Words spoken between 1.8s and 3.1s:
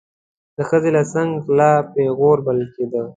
پیغور بلل کېده.